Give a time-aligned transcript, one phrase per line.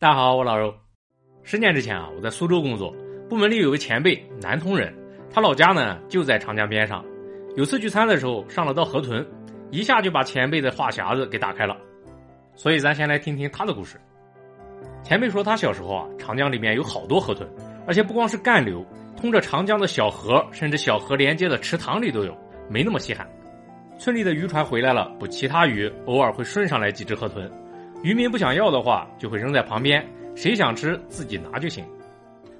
[0.00, 0.74] 大家好，我老肉。
[1.42, 2.90] 十年之前啊，我在苏州工作，
[3.28, 4.90] 部门里有个前辈，南通人，
[5.30, 7.04] 他老家呢就在长江边上。
[7.54, 9.22] 有次聚餐的时候，上了道河豚，
[9.70, 11.76] 一下就把前辈的话匣子给打开了。
[12.54, 14.00] 所以咱先来听听他的故事。
[15.02, 17.46] 前辈说他小时候啊，长江里面有好多河豚，
[17.86, 18.82] 而且不光是干流，
[19.18, 22.34] 通着长江的小河，甚至小河连接的池塘里都有，
[22.70, 23.28] 没那么稀罕。
[23.98, 27.52] 村里的渔船回来了，捕其他鱼，偶尔会顺上来几只河豚。
[28.02, 31.84] 渔民不想要的话，就会扔在旁边，谁想吃自己拿就行。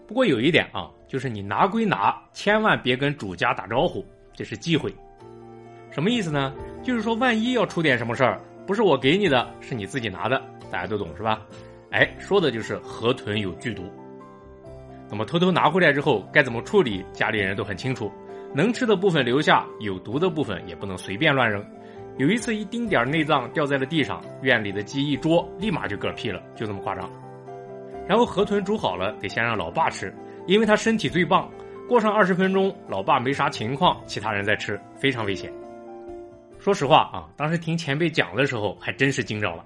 [0.06, 4.94] 不过有一点啊，就是你拿归拿，千万别跟主家打招呼，这是忌讳。
[5.90, 6.52] 什么意思呢？
[6.82, 10.40] 就是说万一要出点什么事儿，不是我给你的，是你自己拿的，
[10.70, 11.40] 大家都懂是吧？
[11.90, 13.82] 哎，说的就是河豚有剧毒。
[15.08, 18.12] 那么偷偷拿回来之后该怎么处理，家里人都很清楚。
[18.54, 21.64] 能吃的部分留下，有毒的部分也不能随便乱扔。
[22.20, 27.10] 有一次，一丁点内脏掉在了地上，院里的鸡一捉，立马就嗝屁了，就这么夸张。
[28.06, 30.14] 然后河豚煮好了，得先让老爸吃，
[30.46, 31.50] 因为他身体最棒。
[31.88, 35.50] 过上二十分钟，老爸没啥情况，其他人在吃，非常危险。
[36.58, 39.64] 说实话啊，当时听前辈讲的时候，还真是惊着了。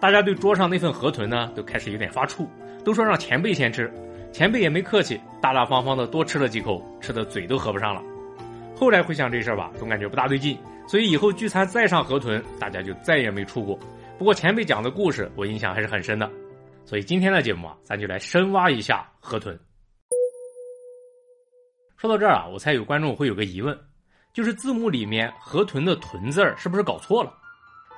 [0.00, 2.46] 大家对桌上那份河豚呢，都开始有点发怵，
[2.84, 3.92] 都说让前辈先吃。
[4.30, 8.00] 前辈也没客气，大大方方的多吃了几口，吃的嘴都合不上了。
[8.78, 13.76] 后来回想这事儿吧，总感觉不大对劲，所以以后聚餐再上河豚，大家就再也没出过。
[14.16, 16.30] 不过前辈讲的故事，我印象还是很深的。
[16.84, 19.58] 所以今天的节目啊，咱就来深挖一下河豚。
[21.96, 23.76] 说到这儿啊，我猜有观众会有个疑问，
[24.32, 27.34] 就是字幕里面河豚的“豚”字儿是不是搞错了？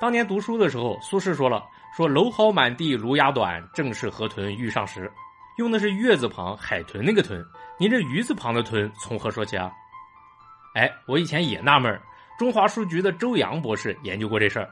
[0.00, 1.62] 当年读书的时候，苏轼说了
[1.94, 5.12] ：“说蒌蒿满地芦芽短，正是河豚欲上时。”
[5.58, 7.44] 用的是月字旁海豚那个“豚”，
[7.78, 9.70] 您这鱼字旁的“豚”从何说起啊？
[10.80, 12.00] 哎，我以前也纳闷
[12.38, 14.66] 中华书局的周阳博士研究过这事儿，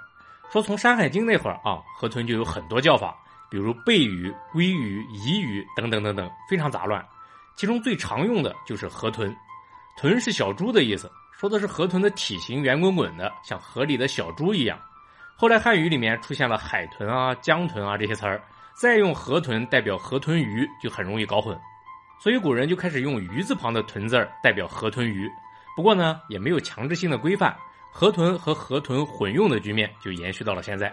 [0.51, 3.15] 说从《山海经》那会儿啊，河豚就有很多叫法，
[3.51, 7.07] 比如背鱼、鲑鱼、夷鱼等等等等，非常杂乱。
[7.57, 9.37] 其中最常用的就是河豚，
[9.99, 14.81] 豚是小猪的意思，说的是河豚的体型圆滚滚的，像河里的小猪一样。
[15.37, 21.55] 后来汉语里面出现了海豚啊、江豚啊这些词儿，再用河豚代表河豚鱼，就很容易搞混，
[22.19, 25.31] 所以古人就开始用鱼字旁的“豚”字代表河豚鱼。
[25.79, 27.57] 不过呢，也没有强制性的规范，
[27.93, 30.93] 河豚和河豚混用的局面就延续到了现在。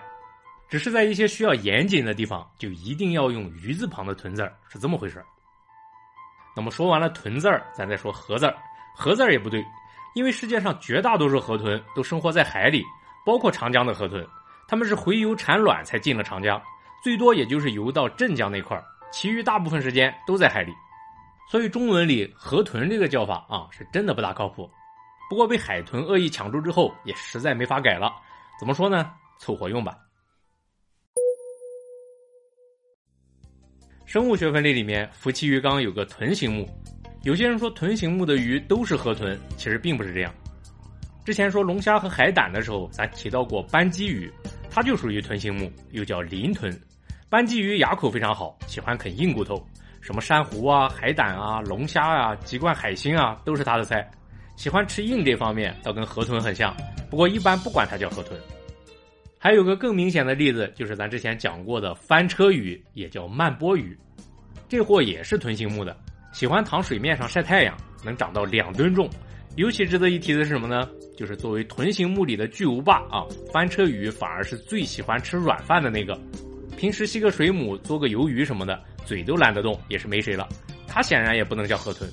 [0.69, 5.25] 只是在一些需要严谨的地方，就一定要用鱼字旁的“豚”字，是这么回事
[6.55, 8.55] 那么说完了“豚”字儿，咱再说“河”字儿。
[8.95, 9.65] “河”字儿也不对，
[10.13, 12.83] 因为世界上绝大多数河豚都生活在海里，
[13.25, 14.23] 包括长江的河豚，
[14.67, 16.61] 它们是洄游产卵才进了长江，
[17.03, 20.71] 最多也就是游到镇江那块儿，其余大部分时间都在海里。
[21.49, 24.69] 所以中文里“河豚”这个叫法啊，是真的不大靠谱。
[25.29, 28.11] 不过被海豚恶意抢注之后，也实在没法改了。
[28.59, 29.11] 怎么说呢？
[29.39, 29.97] 凑合用吧。
[34.05, 36.69] 生物学分类里面，夫妻鱼纲有个豚形目。
[37.23, 40.33] 有些人说豚形目的鱼都是河豚，其实并不是这样。
[41.25, 44.31] 之前说龙虾和海胆的时候，咱提到过斑鸡鱼，
[44.69, 46.71] 它就属于豚形目，又叫鳞豚。
[47.29, 49.67] 斑鸡鱼牙口非常好，喜欢啃硬骨头。
[50.05, 54.07] 什么珊瑚啊、海胆啊、龙虾啊、鸡冠海星啊，都是它的菜。
[54.55, 56.71] 喜欢吃硬这方面，倒跟河豚很像。
[57.09, 58.39] 不过一般不管它叫河豚。
[59.39, 63.97] 还有个更明显的例子，就是咱之前讲过的翻车鱼，也叫慢波鱼。
[64.69, 65.97] 这货也是豚形目的，
[66.31, 69.09] 喜欢躺水面上晒太阳，能长到两吨重。
[69.55, 70.87] 尤其值得一提的是什么呢？
[71.17, 76.15] 就是作为豚形目里的巨无霸啊，翻车鱼反而是最喜欢吃软饭的那个。
[76.77, 80.47] 平时吸个水母、做个鱿鱼什么的，嘴都懒得动，也是没谁了。
[80.87, 82.09] 它显然也不能叫河豚。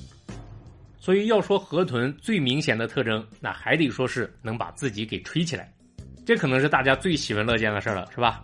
[0.97, 5.69] 所以要说河豚最明显的特征，那还得说是能把自己给吹起来。
[6.25, 8.41] 这可能是大家最喜闻乐见的事了，是吧？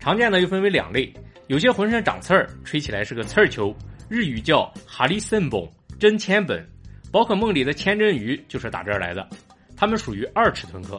[0.00, 1.12] 常见的又分为两类，
[1.48, 3.76] 有些浑身长刺儿，吹起来是个刺儿球，
[4.08, 5.60] 日语叫哈利森本
[5.98, 6.66] 真千本，
[7.12, 9.28] 宝可梦里的千真鱼就是打这儿来的。
[9.76, 10.98] 它们属于二尺豚科。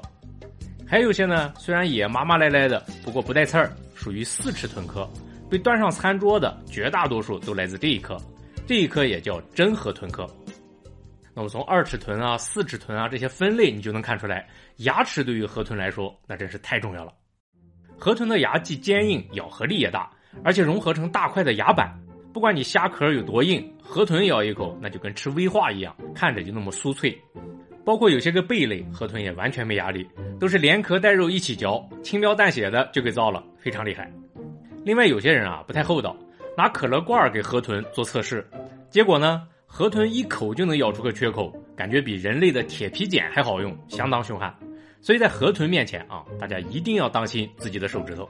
[0.87, 5.09] 还有些呢，虽然也麻麻赖赖的，不过不带刺儿，属于四尺豚科。
[5.49, 8.17] 被端上餐桌的绝大多数都来自这一科，
[8.65, 10.27] 这一科也叫真河豚科。
[11.33, 14.47] 那么从二尺豚啊、四尺豚啊这些分类，你就能看出来，
[14.77, 17.13] 牙齿对于河豚来说那真是太重要了。
[17.97, 20.09] 河豚的牙既坚硬，咬合力也大，
[20.43, 21.93] 而且融合成大块的牙板。
[22.33, 27.17] 不管你虾壳有多硬，河豚咬一口那就跟吃威化一样，看着就那么酥脆。
[27.85, 30.05] 包括有些个贝类，河豚也完全没压力，
[30.39, 34.11] 都是连壳带肉一起嚼，轻描淡写的就给造了，非常厉害。
[34.85, 36.15] 另外有些人啊不太厚道，
[36.55, 38.47] 拿可乐罐给河豚做测试，
[38.91, 44.55] 结果呢，河豚一口就能咬出个缺口，感觉比人类的铁皮剪还好用，相当凶悍。
[45.01, 48.29] 所以在河豚面前啊，大家一定要当心自己的手指头。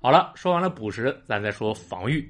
[0.00, 2.28] 好了，说完了捕食，咱再说防御。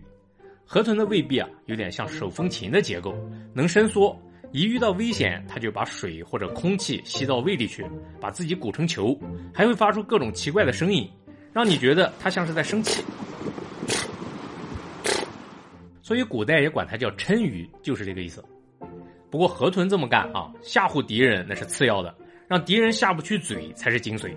[0.67, 3.15] 河豚的胃壁啊，有点像手风琴的结构，
[3.55, 4.15] 能伸缩。
[4.53, 7.87] 一遇到危险，它就把水或者空气吸到胃里去，
[8.21, 9.19] 把自己鼓成球，
[9.55, 11.09] 还会发出各种奇怪的声音，
[11.53, 13.03] 让你觉得它像是在生气。
[16.03, 18.45] 所以古代也管它叫嗔鱼，就是这个意思。
[19.31, 22.13] 不过河豚这么干啊，吓唬敌人那是次要的，
[22.49, 24.35] 让敌人下不去嘴才是精髓。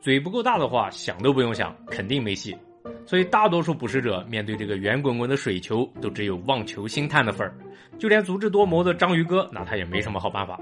[0.00, 2.56] 嘴不够大的话，想都不用想，肯定没戏。
[3.04, 7.56] 所以大多数捕食者面对这个圆滚滚的水球，都只有望球兴叹的份儿。
[7.98, 10.60] 就连足智多谋的章鱼哥，那他也没什么好办法。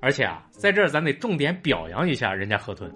[0.00, 2.90] 而且啊，在这儿咱得重点表扬一下人家河豚，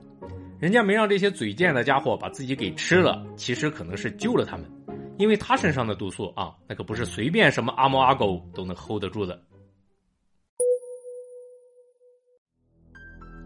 [0.65, 4.65] 人家没让这些嘴贱的家伙把自己给吃了，其实可能是救了他们。
[5.19, 9.39] 因为他身上的毒素啊，那可不是随便什么阿猫阿狗都能 hold 得住的。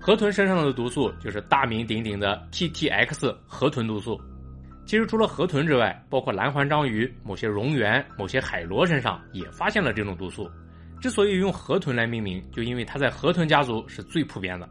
[0.00, 4.16] 河豚身上的毒素就是大名鼎鼎的 TTX 河豚毒素。
[4.86, 10.48] 其实除了河豚之外，包括蓝环章鱼、某些蝾螈、某些海螺身上也发现了这种毒素。
[11.00, 14.70] 之所以用河豚来命名，就因为它在河豚家族是最普遍的。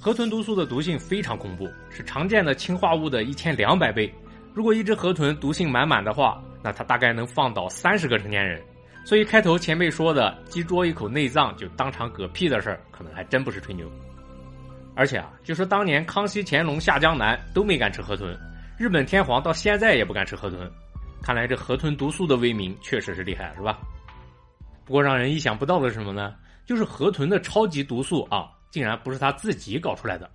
[0.00, 4.10] 河豚毒素的毒性非常恐怖，是常见的氰化物的一千两百倍。
[4.54, 8.58] 如果一只河豚毒性满满的话，那它大概能放倒三十个成年人。
[9.04, 13.86] 所以开头前辈说的鸡啄一口内脏就当场嗝屁的事儿，可能还真不是吹牛。
[14.94, 18.34] 而且啊，据说当年康熙、乾隆下江南都没敢吃河豚，
[18.78, 20.70] 日本天皇到现在也不敢吃河豚。
[21.22, 23.78] 看来这河豚毒素的威名确实是厉害，是吧？
[24.86, 26.34] 不过让人意想不到的是什么呢？
[26.64, 30.30] 就是河豚的超级毒素啊，竟然不是它自己搞出来的。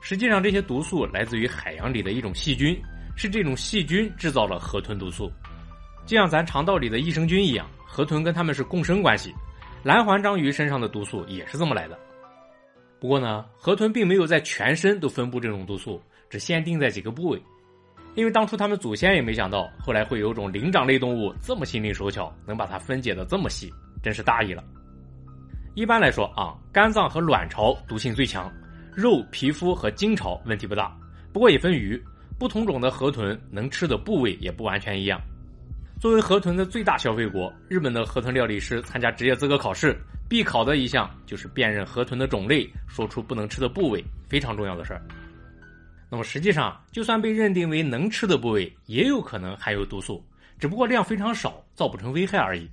[0.00, 2.80] 实际上，这些毒素来自于海洋里的一种细菌。
[3.16, 5.30] 是这种细菌制造了河豚毒素，
[6.04, 9.32] 就像咱肠道里的益生菌一样，河豚跟它们是共生关系。
[9.84, 11.96] 蓝环章鱼身上的毒素也是这么来的。
[12.98, 17.40] 不过呢，河豚并没有在全身都分布这种毒素，只限定在几个部位。
[18.16, 23.72] 因为当初他们祖先也没想到，后来会有种灵长类动物这么心灵手巧，能把它分解的这么细，
[24.02, 24.64] 真是大意了。
[25.74, 28.52] 一般来说啊，肝脏和卵巢毒性最强，
[28.94, 30.96] 肉、皮肤和精巢问题不大。
[31.32, 32.02] 不过也分鱼。
[32.36, 35.20] 不同种的河豚能吃的部位也不完全一样。
[36.00, 39.96] 作为河豚的最大消费国，日本的河豚料理师参加职业资格考试，
[40.28, 45.00] 必考的一项就是辨认河豚的种类，说出不能吃的部位，非常重要的事儿。
[46.10, 50.22] 那么实际上，就算被认定为能吃的部位，也有可能含有毒素，
[50.58, 52.68] 只不过量非常少，造不成危害而已。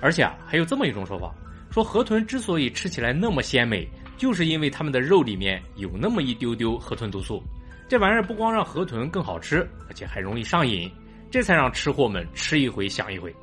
[0.00, 1.34] 而且啊，还有这么一种说法，
[1.70, 7.42] 说河豚之所以吃起来那么鲜美，就是因为它们的肉里面有那么一丢丢河豚毒素。
[7.88, 10.90] 这玩意儿不光让河豚更好吃，而且还容易上瘾，
[11.30, 13.34] 这才让吃货们吃一回想一回。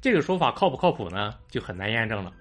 [0.00, 1.34] 这个说法靠不靠谱呢？
[1.48, 2.32] 就很难验证了。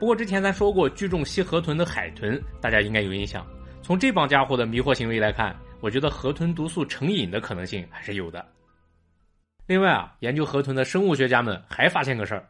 [0.00, 3.46] 不过之前咱说过聚众吸河豚的海豚，大家应该有印象。
[3.82, 8.44] 从这帮家伙的迷惑行为来看，我觉得河豚毒素成瘾的可能性还是有的。
[9.66, 12.48] 另外啊，研究河豚的生物学家们还发现个事儿，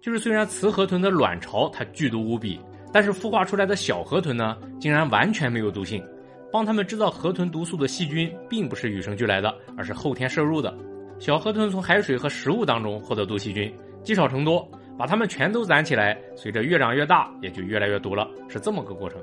[0.00, 2.58] 就是虽然雌河豚的卵巢它剧毒无比，
[2.90, 6.02] 但是孵化出来的小河豚呢，竟然完全没有毒性。
[6.50, 10.74] 帮他们制造河豚毒素的细菌，并不是与生俱来的，而是后天摄入的。
[11.18, 14.66] 小河豚从海水和食物当中获得毒细菌，积少成多，
[14.98, 19.20] 把它们全都攒起来，随着越长越大，也就越来越毒了，是这么个过程。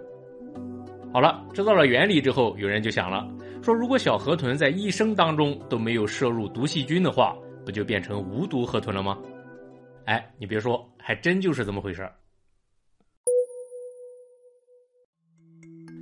[1.11, 3.27] 好了，知道了原理之后，有人就想了，
[3.63, 7.35] 说如果小河豚在一生当中都没有摄入毒细菌的话，
[7.65, 9.17] 不就变成无毒河豚了吗？
[10.07, 12.15] 哎，你别说，还真就是这么回事儿。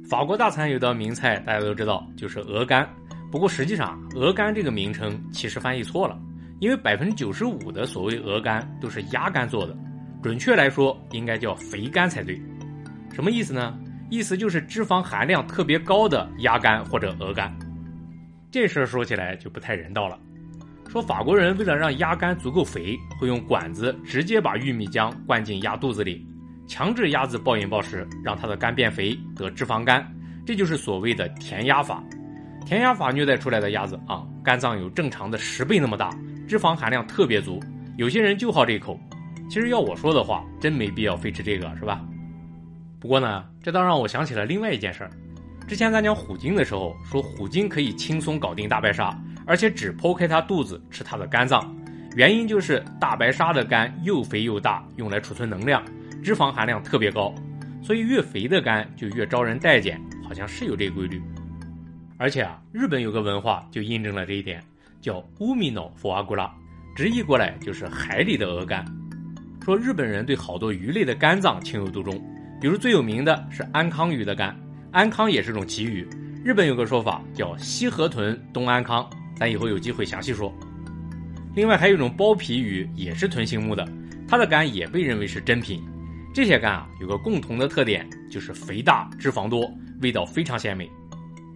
[0.08, 2.88] 法国大餐有道名菜，大家都知道，就是鹅肝。
[3.32, 6.16] 不过实际上，鹅肝这个名称其实翻译错了，
[6.60, 9.76] 因为百分之九十五的所谓鹅肝都是鸭肝做的，
[10.22, 12.40] 准确来说应该叫肥肝才对。
[13.12, 13.76] 什么意思呢？
[14.12, 17.52] 意思就是脂肪含量特别高的鸭肝或者鹅肝。
[18.52, 20.20] 这事儿说起来就不太人道了。
[20.96, 26.26] 说法国人为了让鸭肝足够肥，会用管子直接把玉米浆灌进鸭肚子里。
[26.68, 30.10] 强制鸭子暴饮暴食，让它的肝变肥，得脂肪肝，
[30.46, 32.02] 这就是所谓的填鸭法。
[32.66, 36.12] 填鸭法虐待出来的鸭子啊，肝脏有正常的十倍那么大，
[36.48, 37.60] 脂肪含量特别足。
[37.98, 38.98] 有些人就好这口。
[39.50, 42.02] 其实要我说的话，真没必要非吃这个，是吧？
[43.02, 45.12] 不过呢，这倒让我想起了另外一件事儿。
[45.68, 49.14] 之前咱讲虎鲸的时候，说虎鲸可以轻松搞定大白鲨，
[49.46, 51.76] 而且只剖开它肚子吃它的肝脏，
[52.16, 55.84] 原因就是大白鲨的肝又肥又大，用来储存能量。
[56.24, 57.34] 脂肪含量特别高，
[57.84, 61.22] 所以越肥的肝就越招人待见，好像是有这个规律。
[62.18, 64.64] 而且啊，日本有个文化就印证了这一点，
[65.02, 66.52] 叫乌米诺佛阿古拉，
[66.96, 68.84] 直译过来就是海里的鹅肝。
[69.64, 72.20] 说日本人对好多鱼类的肝脏情有独钟，
[72.60, 74.56] 比如最有名的是安康鱼的肝。
[74.92, 76.08] 安康也是种奇鱼，
[76.44, 80.54] 日本有个说法叫西河豚东安康，咱以后有机会详细说。
[81.56, 83.88] 另外还有一种剥皮鱼，也是豚形目的，
[84.28, 85.84] 它的肝也被认为是珍品。
[86.34, 90.90] 这些肝啊有个共同的特点，就是肥大、脂肪多，味道非常鲜美。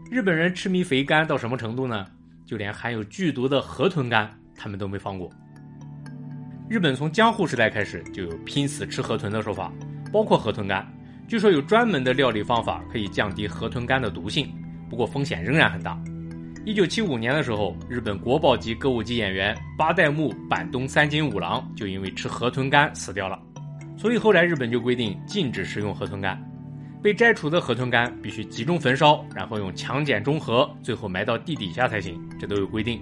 [0.10, 2.06] 日本人痴迷肥肝到什么程度呢？
[2.46, 5.30] 就连含有剧毒的河豚肝，他们都没放过。
[6.70, 9.72] 日本从江户时代开始就有拼死吃河豚的说法，
[10.14, 10.88] 包括河豚肝。
[11.28, 14.52] 据说有专门的料理方法可以降低河豚肝的毒性。
[14.90, 16.02] 不过风险仍然很大。
[16.66, 23.40] 一九七五年的时候，日本国宝级歌舞伎演员八代目板东三津五郎就因为吃河豚肝死掉了。
[23.98, 26.40] 所以后来日本就规定禁止食用河豚肝，
[27.02, 33.02] 被摘除的河豚肝必须集中焚烧，然后用强碱中和，最后埋到地底下才行，这都有规定。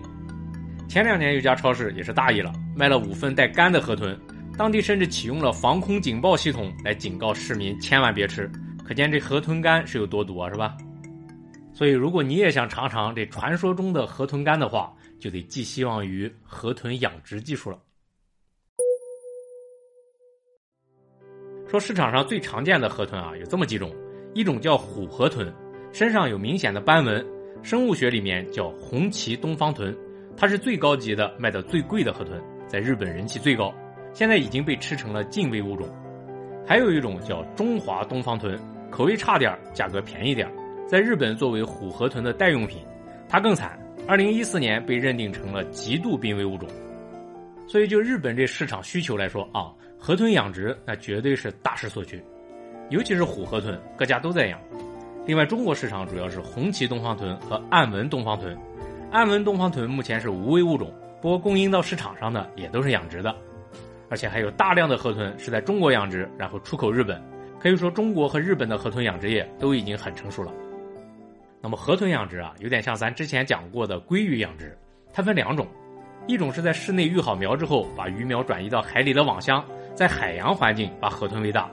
[0.87, 4.17] 前两年有家超市也是大意了，卖了五份带肝的河豚，
[4.55, 8.49] 当地甚至启用了防空警报系统来警告市民千万别吃，
[8.85, 10.77] 可见这河豚肝是有多毒啊，是吧？
[11.77, 17.77] 所以，如果你也想尝尝这传说中的河豚干的话，就得寄希望于河豚养殖技术了。
[21.67, 23.95] 说市场上最常见的河豚啊，有这么几种：
[24.33, 25.53] 一种叫虎河豚，
[25.93, 27.23] 身上有明显的斑纹，
[27.61, 29.95] 生物学里面叫红鳍东方豚，
[30.35, 33.71] 它是最高级的、卖的最贵的河豚，在日本人气最高，
[34.15, 35.87] 现在已经被吃成了禁喂物种。
[36.65, 40.66] 还有一种叫中华东方豚，口味差点，价格便宜点儿。
[40.87, 42.79] 在日本作为虎河豚的代用品，
[43.27, 43.77] 它更惨。
[44.07, 46.69] 二零一四年被认定成了极度濒危物种，
[47.67, 49.67] 所以就日本这市场需求来说啊，
[49.99, 52.23] 河豚养殖那绝对是大势所趋，
[52.89, 54.57] 尤其是虎河豚，各家都在养。
[55.25, 58.57] 另外，中国市场主要是红旗东方豚和暗纹东方豚，
[59.11, 60.89] 暗纹东方豚目前是无危物种，
[61.21, 63.35] 不过供应到市场上的也都是养殖的，
[64.09, 67.21] 而且还有大量的河豚是在中国养殖，然后出口日本。
[67.59, 70.53] 可以说，中国和日本的河豚养殖业都已经很成熟了。
[71.61, 74.77] 那么河豚养殖啊，有点像咱之前讲过的鲑鱼养殖，
[75.11, 75.67] 它分两种，
[76.27, 79.63] 一种是在室内育好苗之后，把鱼苗转移到海里的网箱，
[79.95, 81.69] 在海洋环境把河豚喂大。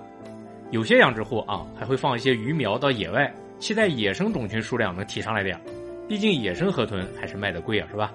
[0.70, 5.60] 有些养殖户啊，还会放一些鱼苗到野外，期待野生种群数量能提上来点。
[6.08, 8.12] 毕竟野生河豚还是卖的贵啊，是吧？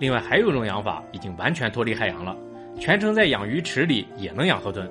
[0.00, 2.36] 另外还有一种养法，已经完全脱离海洋了，
[2.80, 4.90] 全程在养鱼池里也能养河豚，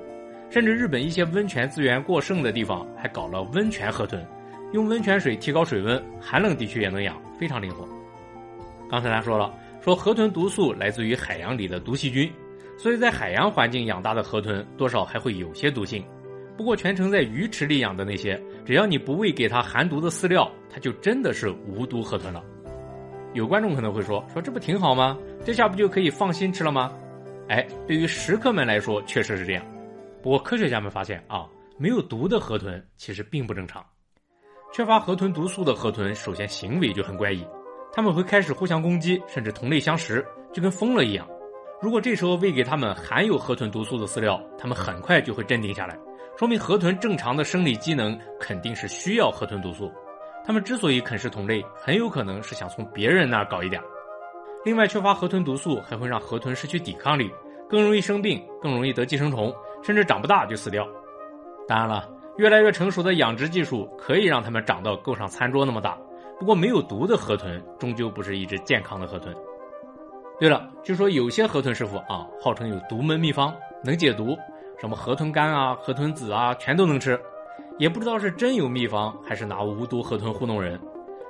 [0.50, 4.26] 甚至日本一些温泉资源过剩的地方，还搞了温泉河豚。
[4.74, 7.88] 用温泉水提高水温，寒冷地区也能养，非常灵活。
[8.90, 12.32] 刚才咱说了，说河豚毒素来自于海洋里的毒细菌，
[12.76, 16.04] 所以在海洋环境养大的河豚多少还会有些毒性。
[16.58, 22.44] 不过全程在鱼池里养的那些，只要你不喂给它含毒的饲料，它就真的是无毒河豚了。
[23.36, 25.16] 有观众可能会说，说这不挺好吗？
[25.46, 26.92] 这下不就可以放心吃了吗？
[27.48, 29.64] 哎，对于食客们来说确实是这样。
[30.24, 33.86] 不过科学家们发现啊，没有毒的河豚其实并不正常。
[34.74, 37.46] 缺乏河豚毒素的河豚，首先行为就很怪异，
[37.92, 41.30] 他们会开始互相攻击，甚至同类相食，就跟疯了一样。
[41.80, 45.96] 如果这时候喂给他们含有河豚毒素的饲料，他们很快就会镇定下来，
[46.36, 49.92] 说明河豚正常的生理机能肯定是需要河豚毒素。
[50.44, 53.80] 他们之所以啃食同类，很有可能是想从别人那儿搞一点。
[54.66, 57.30] 另外，缺乏河豚毒素还会让河豚失去抵抗力，
[57.70, 59.54] 更容易生病，更容易得寄生虫，
[59.84, 60.84] 甚至长不大就死掉。
[61.68, 62.10] 当然了。
[62.38, 65.98] 越来越成熟的养殖技术可以让它们长到够上餐桌那么大，
[66.40, 69.34] 不过没有毒的河豚终究不是一只健康的河豚。
[70.40, 74.36] 对了，据说有些河豚师傅啊，号称有独门秘方能解毒，
[74.80, 77.20] 什么河豚肝啊、河豚籽啊，全都能吃。
[77.78, 80.80] 也不知道是真有秘方，还是拿无毒河豚糊弄人。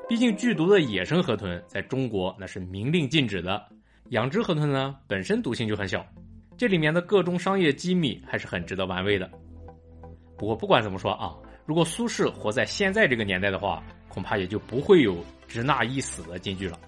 [0.07, 3.61] 毕竟剧毒的野生河豚在中国那是明令禁止的，
[4.09, 6.05] 养殖河豚呢本身毒性就很小，
[6.57, 9.29] 这里面的各种商业机密还是很值得玩味的。
[10.37, 11.35] 不过不管怎么说啊，
[11.65, 16.79] 如果苏轼活在现在这个年代的话，恐怕也就不会有“直纳一死”的金句了。